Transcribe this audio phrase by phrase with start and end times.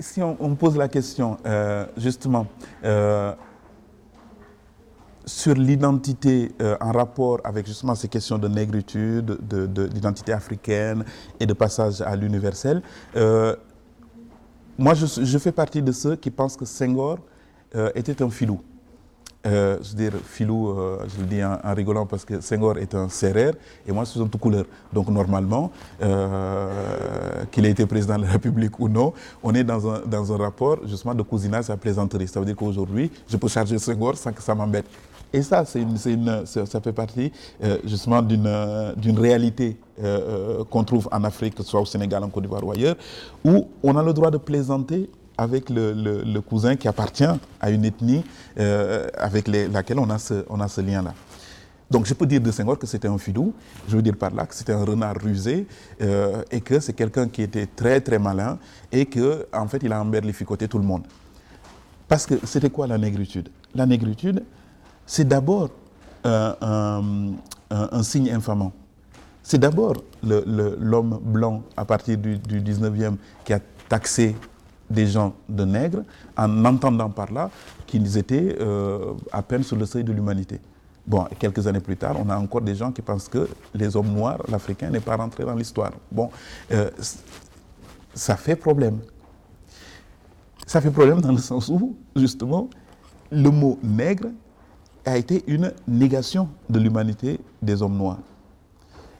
[0.00, 2.46] si, on, pose la question, euh, justement,
[2.84, 3.32] euh,
[5.24, 9.38] sur l'identité euh, en rapport avec justement ces questions de négritude,
[9.92, 11.04] d'identité africaine
[11.40, 12.82] et de passage à l'universel,
[14.78, 17.18] moi je, fais partie de ceux qui pensent que Senghor
[17.94, 18.60] était un filou.
[19.46, 22.94] Euh, je veux dire, Filou, euh, je le dis en, rigolant parce que Senghor est
[22.94, 23.52] un serrère
[23.86, 24.64] et moi je suis un tout couleur.
[24.92, 25.70] Donc normalement,
[26.02, 30.32] euh, qu'il ait été président de la République ou non, on est dans un, dans
[30.32, 32.26] un rapport justement de cousinage à plaisanterie.
[32.26, 34.86] Ça veut dire qu'aujourd'hui, je peux charger Senghor sans que ça m'embête.
[35.32, 35.96] Et ça, une,
[36.46, 37.32] ça fait partie
[37.84, 39.76] justement d'une réalité
[40.70, 42.94] qu'on trouve en Afrique, que ce soit au Sénégal, en Côte d'Ivoire ou ailleurs,
[43.44, 47.24] où on a le droit de plaisanter avec le, cousin qui appartient
[47.60, 48.24] à une ethnie
[48.58, 51.14] euh, avec laquelle on a ce, lien-là.
[51.90, 53.52] Donc je peux dire de Senghor que c'était un fidou,
[53.88, 55.66] je veux dire par là que c'était un renard rusé
[56.00, 58.58] euh, et que c'est quelqu'un qui était très très malin
[58.90, 61.04] et qu'en en fait il a emberlificoté tout le monde.
[62.08, 63.48] Parce que c'était quoi la négritude?
[63.74, 64.42] La négritude,
[65.06, 65.70] c'est d'abord
[66.24, 67.34] un,
[68.02, 68.72] signe infamant.
[69.42, 74.34] C'est d'abord l'homme blanc à partir du, du 19e qui a taxé
[74.88, 76.02] des gens de nègres
[76.36, 77.50] en entendant par là
[77.86, 80.60] qu'ils étaient euh, à peine sur le seuil de l'humanité.
[81.06, 84.12] Bon, quelques années plus tard, on a encore des gens qui pensent que les hommes
[84.12, 85.92] noirs, l'Africain, n'est pas rentré dans l'histoire.
[86.10, 86.30] Bon,
[86.72, 86.90] euh,
[88.14, 88.98] ça fait problème.
[90.66, 92.68] Ça fait problème dans le sens où, justement,
[93.30, 94.28] le mot nègre
[95.04, 98.18] a été une négation de l'humanité des hommes noirs.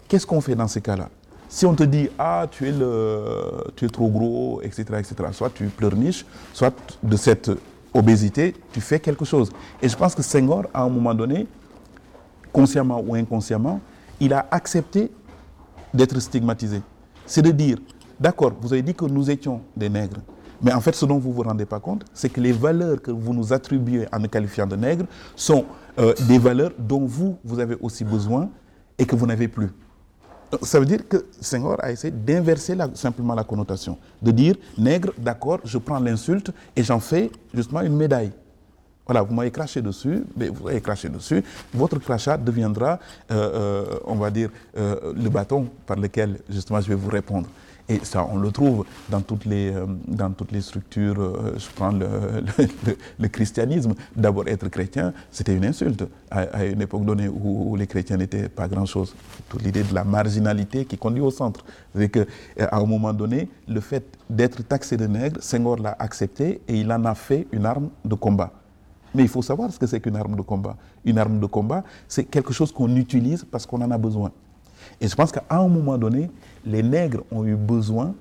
[0.09, 1.09] Qu'est-ce qu'on fait dans ces cas-là?
[1.49, 5.51] Si on te dit, ah, tu es, le, tu es trop gros, etc., etc., soit
[5.51, 7.51] tu pleurniches, soit de cette
[7.95, 9.51] obésité, tu fais quelque chose.
[9.81, 11.47] Et je pense que Senghor, à un moment donné,
[12.53, 13.81] consciemment ou inconsciemment,
[14.21, 15.11] il a accepté
[15.93, 16.83] d'être stigmatisé.
[17.25, 17.79] C'est de dire,
[18.19, 20.21] d'accord, vous avez dit que nous étions des nègres,
[20.63, 23.01] mais en fait, ce dont vous ne vous rendez pas compte, c'est que les valeurs
[23.01, 25.65] que vous nous attribuez en nous qualifiant de nègres sont
[25.99, 28.49] euh, des valeurs dont vous, vous avez aussi besoin
[28.99, 29.71] et que vous n'avez plus.
[30.63, 35.61] Ça veut dire que Senghor a essayé d'inverser simplement la connotation, de dire nègre, d'accord,
[35.65, 38.33] je prends l'insulte et j'en fais justement une médaille.
[39.07, 41.43] Voilà, vous m'avez craché dessus, mais vous avez craché dessus,
[41.73, 42.99] votre crachat deviendra,
[43.31, 43.35] euh,
[43.95, 47.49] euh, on va dire, euh, le bâton par lequel justement je vais vous répondre.
[47.89, 51.21] Et ça, on le trouve dans toutes les, euh, dans toutes les structures.
[51.21, 53.95] Euh, je prends le, christianisme.
[54.15, 58.67] D'abord, être chrétien, c'était une insulte à, une époque donnée où, les chrétiens n'étaient pas
[58.67, 59.15] grand-chose.
[59.49, 61.65] Toute l'idée de la marginalité qui conduit au centre.
[61.95, 62.21] C'est qu'à
[62.61, 66.91] euh, un moment donné, le fait d'être taxé de nègre, Senghor l'a accepté et il
[66.91, 68.53] en a fait une arme de combat.
[69.15, 70.77] Mais il faut savoir ce que c'est qu'une arme de combat.
[71.05, 74.33] Une arme de combat, c'est quelque chose qu'on utilise parce qu'on en a besoin.
[75.01, 76.31] Et je pense qu'à un moment donné,
[76.65, 78.15] les nègres ont eu besoin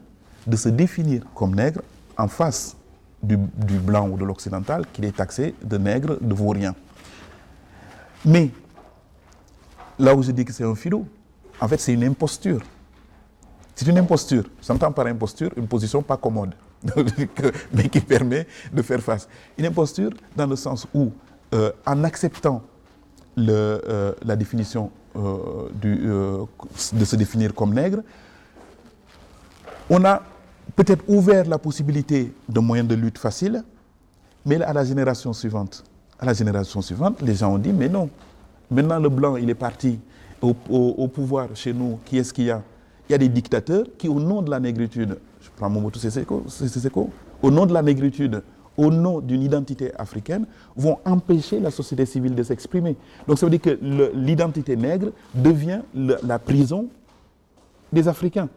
[0.46, 1.82] de se définir comme nègres
[2.18, 2.76] en face
[3.22, 6.76] du, blanc ou de l'occidental qui est taxé de nègre, de vaurien.
[8.24, 8.52] Mais
[9.98, 11.06] là où je dis que c'est un philo,
[11.60, 12.62] en fait c'est une imposture.
[13.74, 14.44] C'est une imposture.
[14.66, 16.54] J'entends par imposture une position pas commode,
[17.74, 19.28] mais qui permet de faire face.
[19.58, 21.12] Une imposture dans le sens où,
[21.54, 22.64] euh, en acceptant
[23.38, 26.46] euh, la définition euh,
[26.94, 28.00] de se définir comme nègre,
[29.90, 30.22] on a
[30.76, 33.64] peut-être ouvert la possibilité de moyens de lutte faciles,
[34.46, 35.84] mais à la génération suivante,
[36.20, 38.10] à la génération suivante, les gens ont dit, mais non,
[38.70, 40.00] maintenant le blanc, il est parti
[40.42, 42.62] au, pouvoir chez nous, qui est-ce qu'il y a?
[43.08, 47.10] Il y a des dictateurs qui, au nom de la négritude, je prends Momotu Seseko,
[47.42, 48.42] au nom de la négritude,
[48.78, 52.96] au nom d'une identité africaine, vont empêcher la société civile de s'exprimer.
[53.28, 53.80] Donc ça veut dire que
[54.14, 56.88] l'identité nègre devient la prison
[57.92, 58.50] des Africains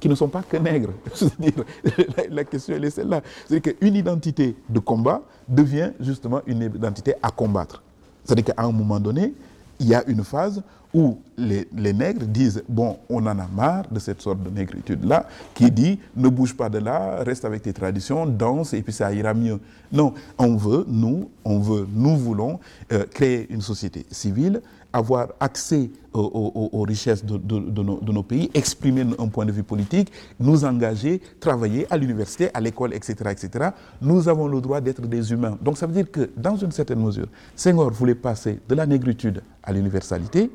[0.00, 0.92] qui ne sont pas que nègres.
[2.30, 3.20] la, question est celle-là.
[3.46, 7.82] C'est-à-dire qu'une identité de combat devient justement une identité à combattre.
[8.24, 9.34] C'est-à-dire qu'à un moment donné,
[9.80, 10.62] il y a une phase
[10.94, 15.70] où les, nègres disent Bon, on en a marre de cette sorte de négritude-là, qui
[15.70, 19.34] dit Ne bouge pas de là, reste avec tes traditions, danse et puis ça ira
[19.34, 19.60] mieux.
[19.92, 22.58] Non, on veut, nous, on veut, nous voulons
[22.92, 24.60] euh, créer une société civile
[24.92, 31.20] avoir accès aux, richesses de, nos, pays, exprimer un point de vue politique, nous engager,
[31.38, 33.70] travailler à l'université, à l'école, etc., etc.
[34.00, 35.56] Nous avons le droit d'être des humains.
[35.62, 39.42] Donc ça veut dire que, dans une certaine mesure, Senghor voulait passer de la négritude
[39.62, 40.50] à l'universalité,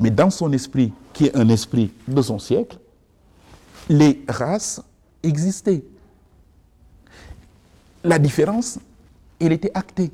[0.00, 2.78] mais dans son esprit, qui est un esprit de son siècle,
[3.88, 4.82] les races
[5.22, 5.84] existaient.
[8.04, 8.78] La différence,
[9.40, 10.10] elle était actée.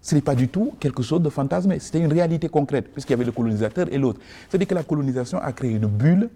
[0.00, 3.14] Ce n'est pas du tout quelque chose de fantasmé, c'était une réalité concrète, puisqu'il y
[3.14, 4.20] avait le colonisateur et l'autre.
[4.48, 6.30] C'est-à-dire que la colonisation a créé une bulle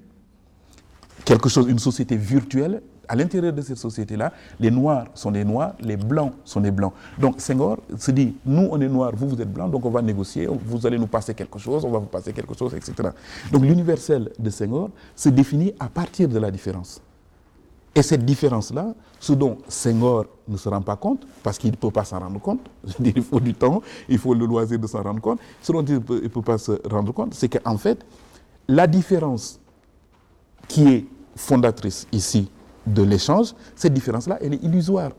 [1.31, 2.83] quelque chose, une société virtuelle.
[3.07, 6.93] À l'intérieur de cette société-là, les noirs sont les noirs, les blancs sont les blancs.
[7.19, 10.01] Donc Senghor se dit, nous on est noirs, vous vous êtes blancs, donc on va
[10.01, 13.11] négocier, vous allez nous passer quelque chose, on va vous passer quelque chose, etc.
[13.51, 17.01] Donc l'universel de Senghor se définit à partir de la différence.
[17.97, 21.91] Et cette différence-là, ce dont Senghor ne se rend pas compte, parce qu'il ne peut
[21.91, 22.61] pas s'en rendre compte,
[23.05, 25.95] il faut du temps, il faut le loisir de s'en rendre compte, ce dont il
[25.95, 28.05] ne peut, peut, pas se rendre compte, c'est qu'en fait,
[28.69, 29.59] la différence
[30.69, 31.07] qui est
[31.37, 32.51] fondatrice ici
[32.87, 35.13] de l'échange, cette différence-là, elle est illusoire.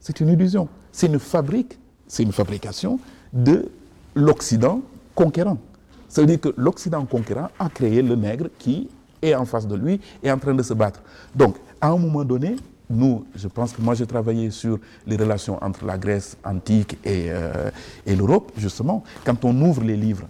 [0.00, 0.68] C'est une illusion.
[0.92, 2.98] C'est une fabrique, c'est une fabrication
[3.32, 3.68] de
[4.14, 4.80] l'Occident
[5.14, 5.58] conquérant.
[6.08, 8.88] Ça veut dire que l'Occident conquérant a créé le nègre qui
[9.20, 11.02] est en face de lui et en train de se battre.
[11.34, 12.56] Donc, à un moment donné,
[12.90, 17.26] nous, je pense que moi j'ai travaillé sur les relations entre la Grèce antique et,
[17.28, 17.70] euh,
[18.06, 19.04] et l'Europe, justement.
[19.24, 20.26] Quand on ouvre les livres,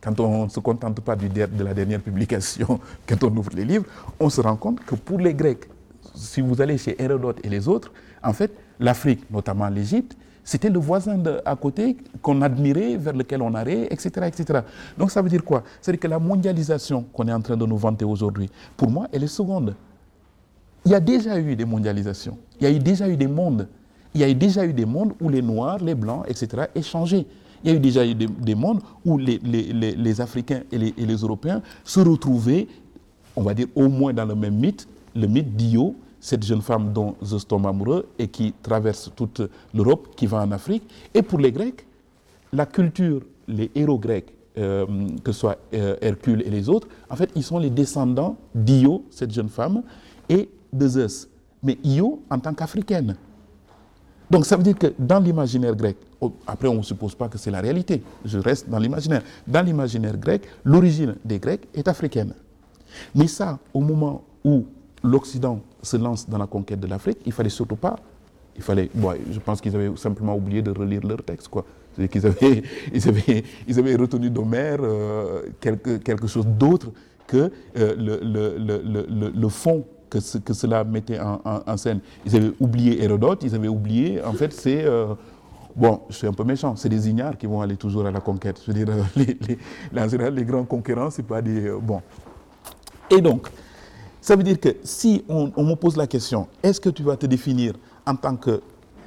[0.00, 3.84] quand on ne se contente pas de la dernière publication, quand on ouvre les livres,
[4.18, 5.68] on se rend compte que pour les Grecs,
[6.14, 7.92] si vous allez chez Hérodote et les autres,
[8.22, 13.54] en fait, l'Afrique, notamment l'Égypte, c'était le voisin à côté qu'on admirait, vers lequel on
[13.54, 14.60] allait, etc., etc.
[14.98, 15.62] Donc ça veut dire quoi?
[15.80, 19.22] C'est-à-dire que la mondialisation qu'on est en train de nous vanter aujourd'hui, pour moi, elle
[19.22, 19.76] est seconde.
[20.84, 23.68] Il y a déjà eu des mondialisations, il y a eu déjà eu des mondes.
[24.14, 26.64] Il y a eu déjà eu des mondes où les Noirs, les Blancs, etc.
[26.74, 27.26] échangeaient.
[27.62, 31.62] Il y a eu déjà eu des, des mondes où les, Africains et, les, Européens
[31.84, 32.66] se retrouvaient,
[33.36, 36.92] on va dire au moins dans le même mythe, le mythe d'Io, cette jeune femme
[36.92, 39.42] dont je tombe amoureux et qui traverse toute
[39.74, 40.82] l'Europe, qui va en Afrique.
[41.14, 41.86] Et pour les Grecs,
[42.52, 44.86] la culture, les héros grecs, euh,
[45.22, 49.04] que ce soit euh, Hercule et les autres, en fait, ils sont les descendants d'Io,
[49.10, 49.82] cette jeune femme,
[50.28, 51.28] et de Zeus.
[51.62, 53.16] Mais Io en tant qu'africaine.
[54.30, 55.96] Donc ça veut dire que dans l'imaginaire grec,
[56.46, 59.22] après on ne suppose pas que c'est la réalité, je reste dans l'imaginaire.
[59.46, 62.34] Dans l'imaginaire grec, l'origine des Grecs est africaine.
[63.14, 64.66] Mais ça, au moment où
[65.02, 67.96] l'Occident se lance dans la conquête de l'Afrique, il fallait surtout pas,
[68.56, 71.64] il fallait, bon, je pense qu'ils avaient simplement oublié de relire leur texte, quoi.
[72.10, 72.62] Qu'ils avaient,
[72.94, 76.90] ils avaient, ils avaient retenu d'Homère euh, quelque, quelque chose d'autre
[77.26, 82.00] que euh, le, le, le, le, fond que, que, cela mettait en, scène.
[82.26, 84.84] Ils avaient oublié Hérodote, ils avaient oublié, en fait, c'est...
[84.84, 85.14] Euh,
[85.76, 88.20] Bon, je suis un peu méchant, c'est des ignares qui vont aller toujours à la
[88.20, 88.60] conquête.
[88.66, 89.38] Je veux dire, les,
[89.92, 91.70] les, en général, les grands conquérants, c'est pas des...
[91.80, 92.00] bon.
[93.10, 93.48] Et donc,
[94.20, 97.16] ça veut dire que si on, on me pose la question, est-ce que tu vas
[97.16, 97.74] te définir
[98.06, 98.60] en tant que,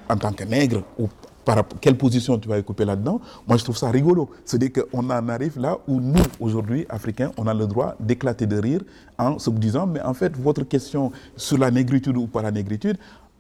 [0.10, 1.08] en tant que nègre ou
[1.46, 3.20] par quelle position tu vas occuper là-dedans?
[3.48, 4.30] Moi, je trouve ça rigolo.
[4.46, 8.58] C'est-à-dire qu'on en arrive là où nous, aujourd'hui, Africains, on a le droit d'éclater de
[8.58, 8.82] rire
[9.18, 12.98] en se disant, mais en fait, votre question sur la négritude ou pas la négritude,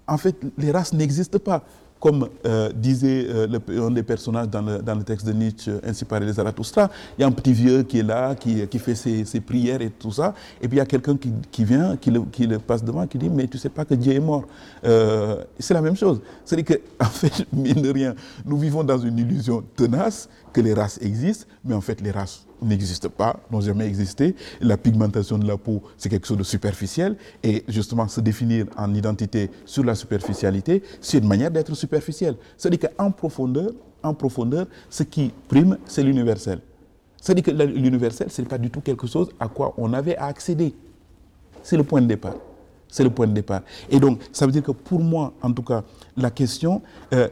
[0.08, 1.64] en fait, les races n'existent pas
[2.04, 3.48] comme euh, disait euh,
[3.80, 7.28] un des personnages dans le, texte de Nietzsche, Ainsi parlait les Zarathustra, il y a
[7.28, 10.76] un petit vieux qui est là, qui, fait ses, prières et tout ça, et puis
[10.76, 13.70] il y a quelqu'un qui, vient, qui le, passe devant, qui dit, mais tu sais
[13.70, 14.44] pas que Dieu est mort.
[14.84, 16.20] Euh, c'est la même chose.
[16.44, 18.16] C'est-à-dire qu'en en fait, mine de rien,
[18.46, 22.46] nous vivons dans une illusion tenace que les races existent, mais en fait, les races
[22.62, 24.36] n'existent pas, n'ont jamais existé.
[24.62, 27.16] La pigmentation de la peau, c'est quelque chose de superficiel.
[27.44, 32.36] Et justement, se définir en identité sur la superficialité, c'est une manière d'être superficiel.
[32.58, 36.60] C'est-à-dire qu'en profondeur, en profondeur, ce qui prime, c'est l'universel.
[37.22, 40.26] C'est-à-dire que l'universel, ce n'est pas du tout quelque chose à quoi on avait à
[40.26, 40.76] accéder.
[41.62, 42.36] C'est le point de départ.
[42.90, 43.62] C'est le point de départ.
[43.90, 45.84] Et donc, ça veut dire que pour moi, en tout cas,
[46.18, 46.82] la question,
[47.14, 47.30] euh,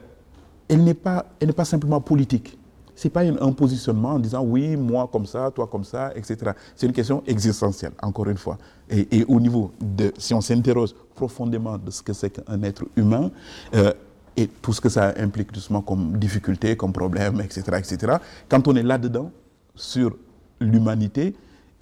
[0.70, 2.58] elle n'est pas, pas simplement politique
[3.02, 6.52] ce n'est pas un, positionnement en disant oui, moi comme ça, toi comme ça, etc.
[6.76, 8.60] C'est une question existentielle, encore une fois.
[8.92, 13.32] Et, au niveau de, si on s'interroge profondément de ce que c'est qu'un être humain,
[13.74, 13.92] euh,
[14.38, 18.18] et tout ce que ça implique justement comme difficulté, comme problème, etc., etc.,
[18.48, 19.32] quand on est là-dedans,
[19.74, 20.16] sur
[20.60, 21.34] l'humanité,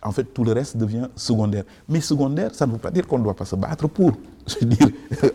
[0.01, 1.65] en fait, tout le reste devient secondaire.
[1.89, 4.13] Mais secondaire, ça ne veut pas dire qu'on ne doit pas se battre pour.
[4.47, 4.88] Je veux dire,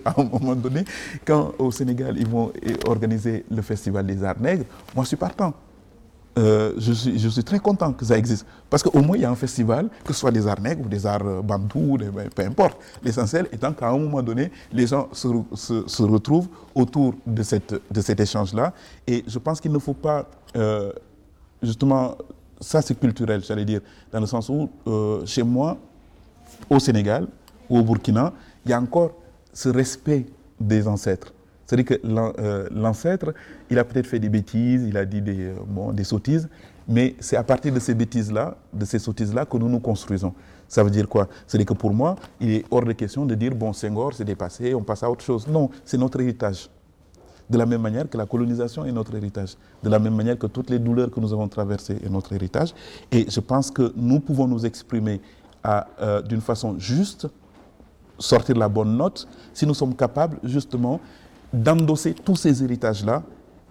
[0.03, 0.87] à un moment donné,
[1.27, 2.51] quand au Sénégal, ils vont
[2.87, 4.65] organiser le Festival des Arts Nègres,
[4.95, 5.53] moi, je suis partant.
[6.37, 8.45] Euh, je, suis, très content que ça existe.
[8.69, 10.89] Parce qu'au moins, il y a un festival, que ce soit des arts nègres ou
[10.89, 12.77] des arts bantous, des, peu importe.
[13.03, 18.73] L'essentiel étant qu'à un moment donné, les gens se, retrouvent autour de, cet échange-là.
[19.07, 20.93] Et je pense qu'il ne faut pas, euh,
[21.63, 22.17] justement,
[22.61, 25.77] ça c'est culturel, j'allais dire, dans le sens où, euh, chez moi,
[26.69, 27.29] au Sénégal
[27.69, 28.33] ou au Burkina,
[28.65, 29.13] il y a encore
[29.53, 30.27] ce respect
[30.59, 31.33] des ancêtres.
[31.67, 33.33] C'est-à-dire que l'ancêtre,
[33.71, 36.49] il a peut-être fait des bêtises, il a dit des, bon, des sottises,
[36.87, 40.35] mais c'est à partir de ces bêtises-là, de ces sottises-là, que nous nous construisons.
[40.69, 41.29] Ça veut dire quoi?
[41.47, 44.75] C'est-à-dire que pour moi, il est hors de question de dire, bon, Senghor, c'est dépassé,
[44.75, 45.47] on passe à autre chose.
[45.47, 46.69] Non, c'est notre héritage.
[47.49, 49.57] De la même manière que la colonisation est notre héritage.
[49.83, 52.75] De la même manière que toutes les douleurs que nous avons traversées est notre héritage.
[53.13, 55.21] Et je pense que nous pouvons nous exprimer
[55.63, 55.87] à,
[56.27, 57.29] d'une façon juste,
[58.19, 61.01] sortir la bonne note, si nous sommes capables justement
[61.55, 63.23] d'endosser tous ces héritages-là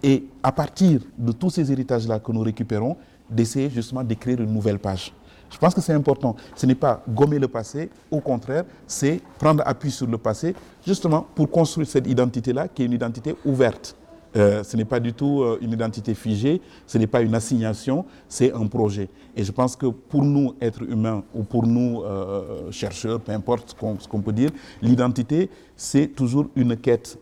[0.02, 2.96] et à partir de tous ces héritages-là que nous récupérons,
[3.30, 5.14] d'essayer justement d'écrire une nouvelle page.
[5.50, 6.36] Je pense que c'est important.
[6.56, 11.26] Ce n'est pas gommer le passé, au contraire, c'est prendre appui sur le passé, justement
[11.36, 13.96] pour construire cette identité-là, qui est une identité ouverte.
[14.36, 18.06] Euh, ce n'est pas du tout euh, une identité figée, ce n'est pas une assignation,
[18.28, 19.10] c'est un projet.
[19.36, 23.76] Et je pense que pour nous, êtres humains, ou pour nous, euh, chercheurs, peu importe
[24.02, 24.50] ce qu'on peut dire,
[24.82, 27.18] l'identité, c'est toujours une quête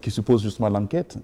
[0.00, 1.16] qui suppose justement l'enquête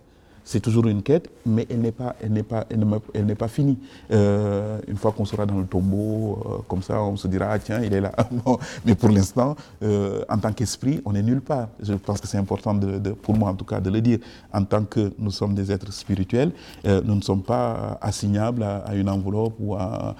[0.46, 3.76] c'est toujours une quête, mais elle n'est pas, elle n'est pas, elle n'est pas finie.
[4.12, 7.58] Euh, une fois qu'on sera dans le tombeau, euh, comme ça, on se dira ah,
[7.58, 8.12] tiens, il est là.
[8.86, 11.66] mais pour l'instant, euh, en tant qu'esprit, on n'est nulle part.
[11.82, 12.78] Je pense que c'est important,
[13.22, 14.20] pour moi en tout cas, de le dire.
[14.52, 16.52] En tant que nous sommes des êtres spirituels,
[16.84, 20.14] nous ne sommes pas assignables à, une enveloppe ou à,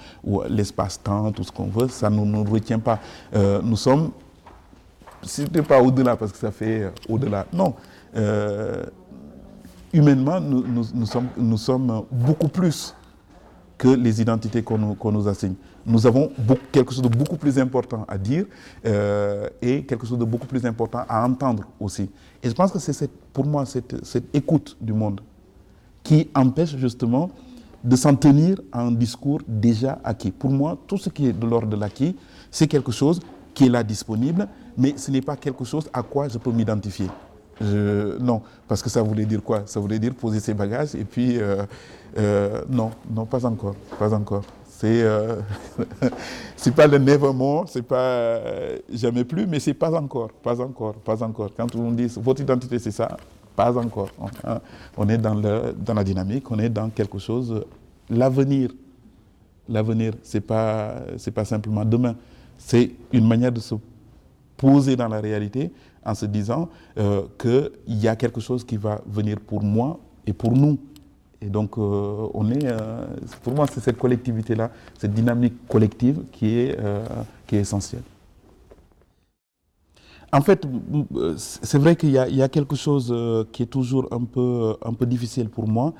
[0.49, 1.87] l'espace-temps, tout ce qu'on veut.
[1.87, 2.99] Ça ne nous, retient pas.
[3.63, 4.11] nous sommes,
[5.21, 7.45] ce n'est pas au-delà, parce que ça fait au-delà.
[7.53, 7.73] Non
[9.97, 12.95] humainement, nous, sommes, nous, beaucoup plus
[13.77, 14.77] que les identités qu'on
[15.11, 15.53] nous, assigne.
[15.85, 16.31] Nous avons
[16.71, 18.45] quelque chose de beaucoup plus important à dire
[18.85, 22.09] euh, et quelque chose de beaucoup plus important à entendre aussi.
[22.43, 23.95] Et je pense que c'est pour moi cette,
[24.33, 25.21] écoute du monde
[26.03, 27.29] qui empêche justement
[27.83, 30.31] de s'en tenir à un discours déjà acquis.
[30.31, 32.15] Pour moi, tout ce qui est de l'ordre de l'acquis,
[32.49, 33.19] c'est quelque chose
[33.53, 37.07] qui est là disponible, mais ce n'est pas quelque chose à quoi je peux m'identifier
[37.61, 39.63] non, parce que ça voulait dire quoi?
[39.65, 41.63] Ça voulait dire poser ses bagages et puis euh,
[42.17, 44.43] euh, non, non, pas encore, pas encore.
[44.69, 45.41] C'est euh,
[46.75, 48.39] pas le nevermore, c'est pas
[48.93, 51.49] jamais plus, mais c'est pas encore, pas encore, pas encore.
[51.55, 53.17] Quand on dit votre identité c'est ça,
[53.55, 54.09] pas encore.
[54.95, 57.65] On, est dans, le, dans la dynamique, on est dans quelque chose.
[58.09, 58.69] L'avenir,
[59.67, 62.15] l'avenir, c'est pas c'est pas simplement demain,
[62.57, 63.73] c'est une manière de se
[64.57, 65.71] poser dans la réalité
[66.07, 70.33] en se disant euh, qu'il y a quelque chose qui va venir pour moi et
[70.33, 70.79] pour nous.
[71.41, 73.05] Et donc, euh, on est, euh,
[73.43, 76.79] pour moi, c'est cette collectivité-là, cette dynamique collective qui est,
[77.45, 78.01] qui est essentielle.
[80.33, 80.65] En fait,
[81.37, 83.15] c'est vrai qu'il y, y, a quelque chose
[83.51, 85.93] qui est toujours un peu, un peu difficile pour moi.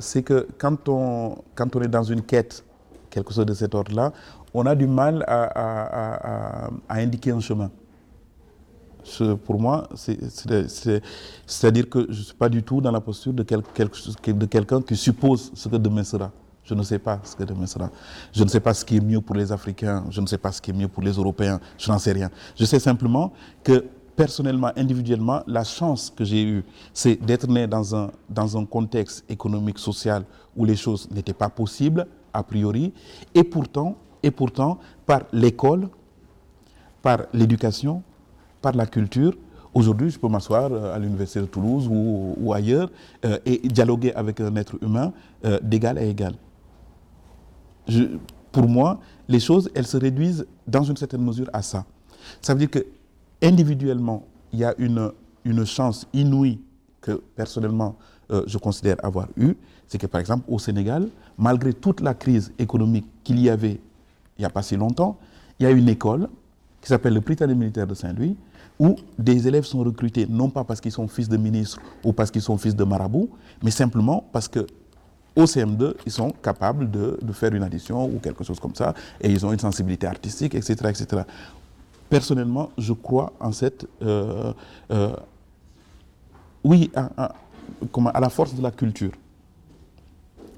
[0.00, 2.64] c'est que quand on, quand on est dans une quête,
[3.08, 4.12] quelque chose de cet ordre-là,
[4.52, 7.70] on a du mal à, à, à indiquer un chemin
[9.44, 14.82] pour moi, c'est-à-dire que je ne suis pas du tout dans la posture de, quelqu'un
[14.82, 16.30] qui suppose ce que demain sera.
[16.64, 17.90] Je ne sais pas ce que demain sera.
[18.32, 20.50] Je ne sais pas ce qui est mieux pour les Africains, je ne sais pas
[20.50, 22.30] ce qui est mieux pour les Européens, je n'en sais rien.
[22.58, 23.32] Je sais simplement
[23.62, 23.84] que
[24.16, 29.24] personnellement, individuellement, la chance que j'ai eue, c'est d'être né dans un, dans un contexte
[29.30, 30.24] économique, social,
[30.56, 32.92] où les choses n'étaient pas possibles, a priori,
[33.34, 35.88] et pourtant, et pourtant par l'école,
[37.02, 38.02] par l'éducation,
[38.60, 39.34] par la culture.
[39.74, 42.90] Aujourd'hui, je peux m'asseoir euh, à l'Université de Toulouse ou, ailleurs
[43.24, 45.12] euh, et dialoguer avec un être humain
[45.44, 46.34] euh, d'égal à égal.
[48.52, 51.84] pour moi, les choses, elles se réduisent dans une certaine mesure à ça.
[52.40, 52.86] Ça veut dire que
[53.42, 55.12] individuellement, il y a une,
[55.44, 56.58] une chance inouïe
[57.00, 57.96] que personnellement
[58.46, 59.54] je considère avoir eue.
[59.86, 61.08] C'est que par exemple au Sénégal,
[61.38, 63.78] malgré toute la crise économique qu'il y avait
[64.38, 65.18] il n'y a pas si longtemps,
[65.58, 66.28] il y a une école
[66.86, 68.36] qui s'appelle le Britannique militaire de Saint-Louis,
[68.78, 72.30] où des élèves sont recrutés, non pas parce qu'ils sont fils de ministre ou parce
[72.30, 73.28] qu'ils sont fils de marabout,
[73.60, 74.64] mais simplement parce que
[75.34, 79.28] au CM2, ils sont capables de, faire une addition ou quelque chose comme ça, et
[79.28, 80.74] ils ont une sensibilité artistique, etc.
[80.90, 81.22] etc.
[82.08, 83.84] Personnellement, je crois en cette...
[84.02, 84.52] Euh,
[84.92, 85.16] euh,
[86.62, 89.10] oui, à la force de la culture.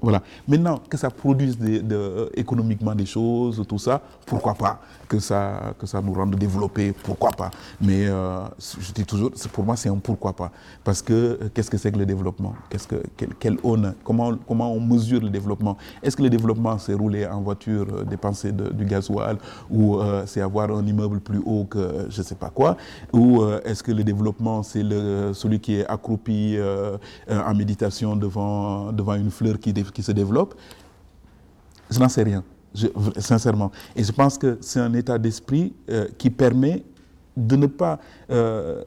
[0.01, 0.21] Voilà.
[0.47, 5.87] Maintenant, que ça produise euh, économiquement des choses, tout ça, pourquoi pas que ça, que
[5.87, 7.49] ça nous rende développés, pourquoi pas.
[7.81, 8.41] Mais euh,
[8.79, 10.51] je dis toujours, pour moi, c'est un pourquoi pas.
[10.83, 12.53] Parce que euh, qu'est-ce que c'est que le développement?
[12.69, 13.01] Qu'est-ce que,
[13.39, 13.57] quel,
[14.03, 15.77] comment, comment on mesure le développement?
[16.01, 19.37] Est-ce que le développement, c'est rouler en voiture, dépenser du gasoil,
[19.69, 22.77] ou c'est avoir un immeuble plus haut que je ne sais pas quoi?
[23.13, 24.83] Ou est-ce que le développement, c'est
[25.33, 26.57] celui qui est accroupi
[27.29, 30.55] en méditation devant, devant une fleur qui qui se développe,
[31.89, 32.43] je n'en sais rien,
[33.17, 33.71] sincèrement.
[33.95, 36.83] Et je pense que c'est un état d'esprit euh, qui permet
[37.35, 37.99] de ne pas...
[38.29, 38.83] Euh,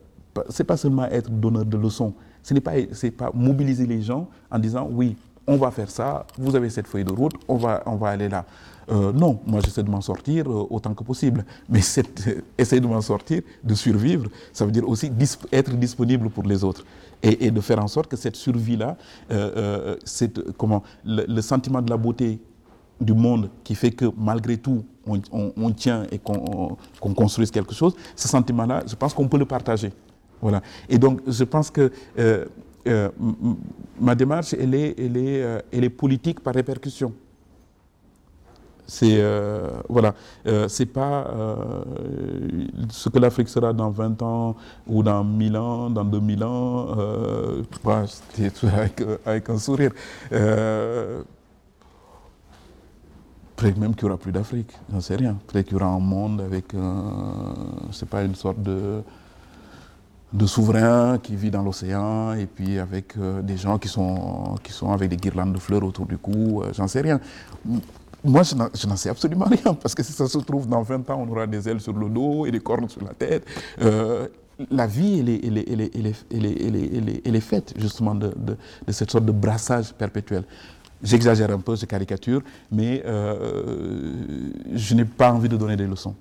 [0.49, 2.73] c'est pas seulement être donneur de leçons, ce n'est pas,
[3.18, 5.16] pas mobiliser les gens en disant oui,
[5.47, 8.28] on va faire ça, vous avez cette feuille de route, on va, on va aller
[8.28, 8.44] là.
[8.91, 11.45] Euh, non, moi j'essaie de m'en sortir euh, autant que possible.
[11.69, 11.81] Mais
[12.59, 15.11] essayer de m'en sortir, de survivre, ça veut dire aussi
[15.53, 16.85] être disponible pour les autres.
[17.23, 18.97] Et, de faire en sorte que cette survie-là,
[19.31, 19.95] euh,
[20.59, 22.41] comment, le, sentiment de la beauté
[23.01, 26.77] du monde qui fait que malgré tout, on, tient et qu'on
[27.15, 29.93] construise quelque chose, ce sentiment-là, je pense qu'on peut le partager.
[30.41, 30.61] Voilà.
[30.89, 32.45] Et donc, je pense que euh,
[32.89, 33.09] euh,
[34.01, 37.12] ma démarche, elle est, elle, est, euh, elle est politique par répercussion.
[38.87, 39.23] C'est
[39.89, 40.15] voilà,
[40.69, 41.27] c'est pas
[42.91, 44.55] ce que l'Afrique sera dans 20 ans
[44.87, 46.89] ou dans 1000 ans, dans 2000 ans,
[48.65, 49.93] avec, avec, un sourire.
[50.29, 51.25] Peut-être
[53.79, 55.39] même qu'il n'y aura plus d'Afrique, j'en sais rien.
[55.47, 56.75] Peut-être qu'il y aura un monde avec,
[57.93, 59.03] c'est pas une sorte de,
[60.33, 64.73] de souverain qui vit dans l'océan et puis avec euh, des gens qui sont, qui
[64.73, 67.21] sont avec des guirlandes de fleurs autour du cou, euh, j'en sais rien.
[68.25, 71.25] Moi, je n'en sais absolument rien parce que si ça se trouve dans 20 ans,
[71.26, 73.45] on aura des ailes sur le dos et des cornes sur la tête.
[73.81, 74.29] Euh,
[74.71, 80.45] la vie, elle est, faite justement de, de, cette sorte de brassage perpétuel.
[81.02, 84.12] J'exagère un peu, je caricature, mais euh,
[84.73, 86.14] je n'ai pas envie de donner des leçons.